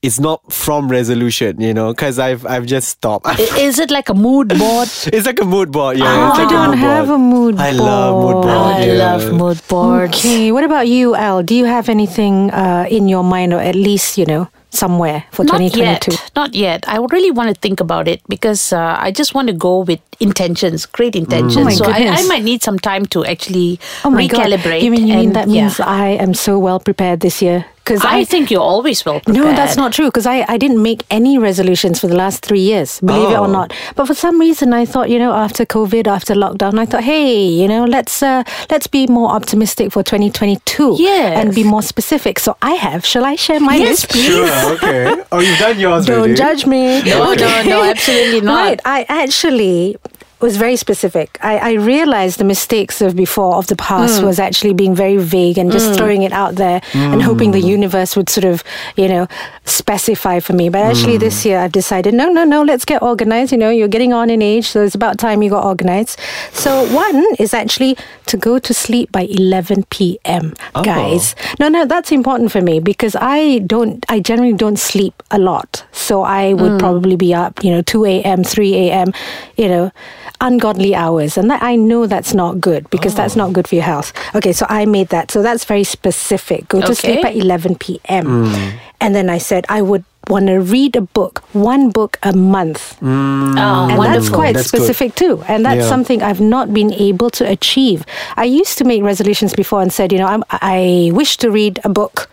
[0.01, 1.61] it's not from resolution.
[1.61, 3.29] You know, because I've I've just stopped.
[3.61, 4.89] Is it like a mood board?
[5.13, 5.99] it's like a mood board.
[5.99, 7.21] Yeah, Oh, it's I like don't a mood have board.
[7.21, 7.67] a mood board.
[7.69, 8.45] I love mood board.
[8.47, 8.77] board.
[8.81, 8.93] I yeah.
[9.05, 10.17] love mood boards.
[10.17, 11.43] Okay, what about you, Al?
[11.43, 15.45] Do you have anything uh, in your mind, or at least you know somewhere for
[15.45, 16.12] Not 2022?
[16.12, 16.31] yet.
[16.37, 16.89] Not yet.
[16.89, 20.01] I really want to think about it because uh, I just want to go with
[20.21, 21.57] intentions, great intentions.
[21.57, 24.47] Oh my so I, I might need some time to actually Oh my god!
[24.47, 24.83] recalibrate.
[24.83, 25.87] You mean you mean and, that means yeah.
[25.87, 27.65] I am so well prepared this year?
[27.87, 29.44] Because I, think you're always well prepared.
[29.46, 32.59] No, that's not true because I, I didn't make any resolutions for the last three
[32.61, 33.59] years, believe it or Oh.
[33.59, 33.72] not.
[33.94, 37.44] But for some reason, I thought, you know, after COVID, after lockdown, I thought, hey,
[37.46, 41.38] you know, let's uh, let's be more optimistic for 2022 Yes.
[41.38, 42.40] and be more specific.
[42.40, 43.07] So I have.
[43.07, 44.09] Shall I share my Yes, list?
[44.11, 44.27] please.
[44.27, 44.72] Sure.
[44.75, 45.22] Okay.
[45.31, 46.35] Oh, you've done yours Don't already.
[46.35, 47.03] judge me.
[47.05, 48.57] No, no, no, absolutely not.
[48.66, 48.81] Right.
[48.85, 49.96] I actually
[50.40, 51.38] was very specific.
[51.42, 54.25] I, I realized the mistakes of before of the past Mm.
[54.25, 55.96] was actually being very vague and just mm.
[55.96, 57.68] throwing it out there and hoping the mm.
[57.68, 58.62] universe would sort of,
[58.96, 59.27] you know,
[59.64, 60.68] specify for me.
[60.68, 61.20] But actually mm.
[61.20, 63.53] this year I've decided, no, no, no, let's get organized.
[63.53, 66.20] You know, you're getting on in age, so it's about time you got organized.
[66.53, 67.96] So one is actually
[68.27, 70.55] to go to sleep by 11 p.m.
[70.75, 70.85] Oh.
[70.85, 75.38] Guys, no, no, that's important for me because I don't, I generally don't sleep a
[75.38, 75.85] lot.
[75.92, 79.12] So I would probably be up, you know, 2 a.m., 3 a.m.,
[79.57, 79.92] you know,
[80.40, 81.37] ungodly hours.
[81.37, 83.38] And that, I know that's not good because that's oh.
[83.38, 84.12] not good for your health.
[84.35, 85.31] Okay, so I made that.
[85.31, 86.68] So that's very specific.
[86.68, 88.46] Go to sleep at 11 p.m.
[88.46, 88.77] Hmm.
[89.01, 92.99] And then I said I would want to read a book, one book a month.
[92.99, 93.57] Hmm.
[93.57, 94.79] Oh, And that's quite That's good.
[94.79, 95.42] specific too.
[95.49, 95.88] And that's Yeah.
[95.88, 98.05] something I've not been able to achieve.
[98.37, 101.81] I used to make resolutions before and said, you know, I'm, I wish to read
[101.85, 102.29] a book,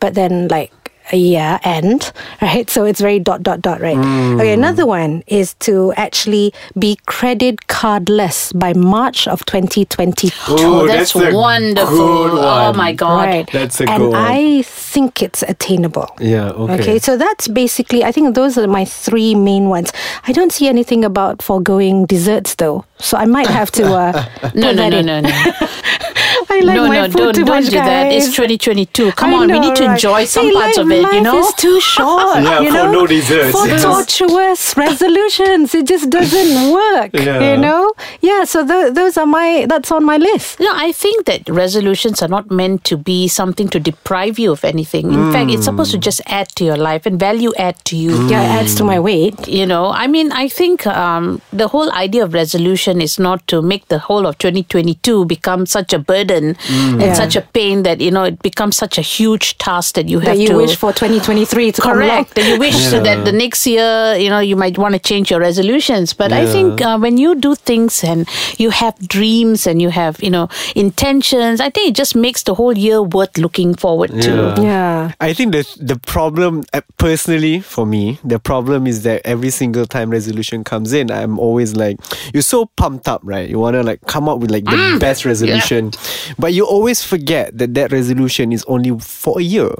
[0.00, 0.70] but then like
[1.12, 2.68] a year end, right?
[2.68, 3.96] So it's very dot, dot, dot, right?
[3.96, 4.40] Hmm.
[4.40, 10.30] Okay, another one is to actually be credit cardless by March of 2022.
[10.48, 12.38] Oh, that's, wonderful.
[12.38, 13.26] Oh my God.
[13.26, 13.50] Right.
[13.52, 14.20] That's a and good one.
[14.20, 16.14] I think it's attainable.
[16.20, 16.50] Yeah.
[16.50, 16.74] Okay.
[16.74, 19.92] Okay, so that's basically, I think those are my three main ones.
[20.26, 22.84] I don't see anything about foregoing desserts though.
[22.98, 23.84] So I might have to.
[23.92, 25.28] Uh, No, no, no, no, no.
[26.48, 28.12] I like no, my no, food don't, too don't much, do that.
[28.12, 29.12] It's 2022.
[29.12, 29.92] Come I on, we need to right?
[29.94, 31.38] enjoy some See, parts life, of it, you life know?
[31.40, 32.36] is too short.
[32.42, 33.82] Yeah, you for no desserts, For yes.
[33.82, 37.10] tortuous resolutions, it just doesn't work.
[37.14, 37.50] Yeah.
[37.52, 37.92] You know?
[38.20, 38.44] Yeah.
[38.44, 39.66] So th- those are my.
[39.68, 40.60] That's on my list.
[40.60, 44.64] No, I think that resolutions are not meant to be something to deprive you of
[44.64, 45.12] anything.
[45.12, 48.28] In fact, it's supposed to just add to your life and value add to you.
[48.28, 49.48] Yeah, it adds to my weight.
[49.48, 53.60] You know, I mean, I think um, the whole idea of resolution is not to
[53.62, 57.14] make the whole of 2022 become such a burden and Yeah.
[57.14, 60.36] such a pain that, you know, it becomes such a huge task that you have
[60.36, 60.56] That you to.
[60.56, 61.82] wish for 2023 to.
[61.82, 62.34] Correct.
[62.34, 65.30] That you wish so that the next year, you know, you might want to change
[65.30, 66.12] your resolutions.
[66.12, 70.22] But I think uh, when you do things and you have dreams and you have,
[70.22, 74.54] you know, intentions, I think it just makes the whole year worth looking forward to.
[74.62, 75.12] Yeah.
[75.20, 79.86] I think the the problem uh, personally for me, the problem is that every single
[79.86, 81.96] time resolution comes in, I'm always like,
[82.32, 83.48] you're so pumped up, right?
[83.48, 85.00] You wanna like come up with like the mm.
[85.00, 85.92] best resolution,
[86.38, 89.70] but you always forget that that resolution is only for a year.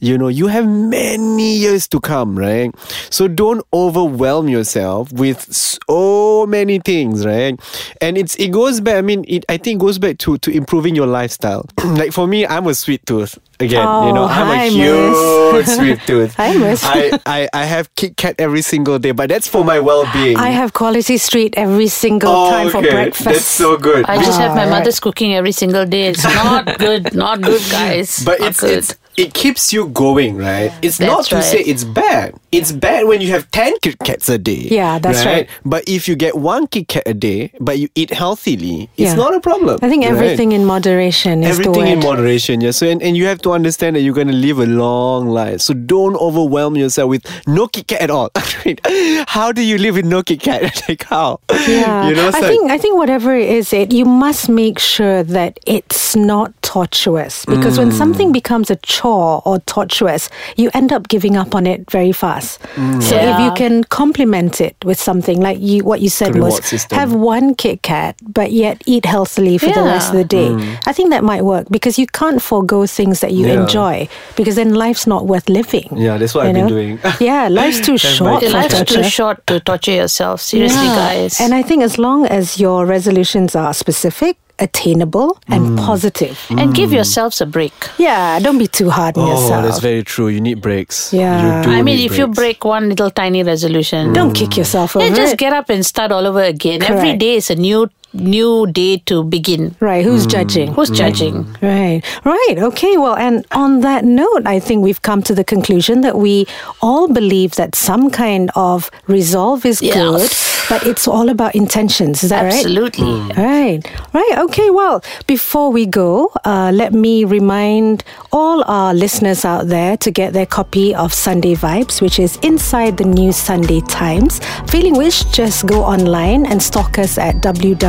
[0.00, 2.74] You know, you have many years to come, right?
[3.10, 7.58] So don't overwhelm yourself with so many things, right?
[8.00, 8.96] And it's it goes back.
[8.96, 11.66] I mean, it I think goes back to to improving your lifestyle.
[11.84, 13.82] like for me, I'm a sweet tooth again.
[13.82, 14.74] you oh, know, Oh, I'm hi, a Miss.
[14.74, 16.34] huge sweet tooth.
[16.34, 16.82] Hi, Miss.
[16.84, 20.36] I, I I have Kit Kat every single day, but that's for my well-being.
[20.36, 23.24] I have Quality Street every single oh, time for breakfast.
[23.24, 24.04] That's so good.
[24.06, 24.78] I just have my Alright.
[24.80, 26.06] mother's cooking every single day.
[26.08, 28.22] It's not good, not good, guys.
[28.24, 28.78] But Not it's, good.
[28.78, 30.72] it's it keeps you going, right?
[30.82, 32.34] It's not to say it's bad.
[32.52, 34.68] It's bad when you have ten Kit Kats a day.
[34.70, 35.48] Yeah, that's right.
[35.64, 39.14] But if you get one Kit Kat a day, but you eat healthily, it's Yeah.
[39.14, 39.78] not a problem.
[39.82, 40.12] I think right?
[40.14, 42.70] everything in moderation is Everything in moderation, yeah.
[42.70, 45.60] So and, and you have to understand that you're gonna live a long life.
[45.60, 48.30] So don't overwhelm yourself with no Kit Kat at all.
[49.28, 50.82] how do you live with no Kit Kat?
[50.88, 51.40] like how?
[51.50, 54.48] Yeah, You know, it's I like- think I think whatever it is, it you must
[54.48, 57.96] make sure that it's not tortuous because when mm.
[57.96, 60.28] something becomes a chore or tortuous,
[60.60, 62.60] you end up giving up on it very fast.
[62.76, 63.02] Mm.
[63.02, 66.62] So if you can complement it with something like you, what you said The was
[66.62, 66.98] system.
[66.98, 70.48] have one Kit Kat, but yet eat healthily for the rest of the day.
[70.48, 70.82] Mm.
[70.86, 73.62] I think that might work because you can't forego things that you Yeah.
[73.62, 73.94] enjoy
[74.36, 75.88] because then life's not worth living.
[75.96, 76.98] Yeah, that's what you I've been doing.
[77.20, 79.02] yeah, life's too short Life's torture.
[79.02, 80.42] too short to torture yourself.
[80.42, 80.96] Seriously, Yeah.
[80.96, 81.40] guys.
[81.40, 85.78] And I think as long as your resolutions are specific, attainable, and mm.
[85.78, 86.36] positive.
[86.48, 86.60] Mm.
[86.60, 87.72] and give yourselves a break.
[87.98, 89.64] Yeah, don't be too hard on Oh, yourself.
[89.64, 90.28] that's very true.
[90.28, 91.12] You need breaks.
[91.12, 91.58] Yeah.
[91.58, 94.96] You do I mean, need if you break one little tiny resolution, don't kick yourself
[94.96, 95.38] over yeah, just it.
[95.38, 96.82] get up and start all over again.
[96.82, 97.20] Every Correct.
[97.20, 99.74] day is a new new day to begin.
[99.80, 100.30] Right, who's hmm.
[100.30, 100.72] judging?
[100.74, 100.94] Who's hmm.
[100.94, 101.56] judging?
[101.62, 102.54] Right, right.
[102.58, 106.46] Okay, well, and on that note, I think we've come to the conclusion that we
[106.80, 109.94] all believe that some kind of resolve is Yeah.
[109.94, 110.30] good,
[110.68, 112.22] but it's all about intentions.
[112.22, 112.54] Is that right?
[112.54, 113.06] Absolutely.
[113.06, 113.40] Hmm.
[113.40, 113.80] Right,
[114.12, 114.34] right.
[114.38, 120.10] Okay, well, before we go, uh, let me remind all our listeners out there to
[120.10, 124.40] get their copy of Sunday Vibes, which is inside the new Sunday Times.
[124.68, 127.42] Feeling which, just go online and stalk us at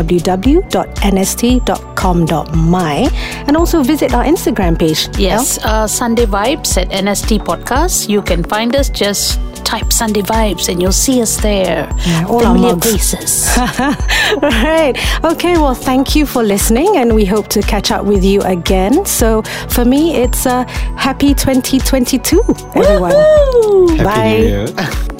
[0.09, 3.09] www.nst.com.my
[3.47, 5.07] and also visit our Instagram page.
[5.17, 8.09] Yes, uh, Sunday Vibes at NST Podcast.
[8.09, 11.87] You can find us just type Sunday Vibes and you'll see us there.
[12.05, 12.91] Yeah, all our Familiar mugs.
[12.91, 13.47] faces.
[14.41, 14.95] right.
[15.23, 19.05] Okay, well, thank you for listening, and we hope to catch up with you again.
[19.05, 20.63] So, for me, it's a
[20.97, 22.41] happy 2022,
[22.75, 23.11] everyone.
[23.11, 24.37] Happy Bye.
[24.37, 24.67] New Year.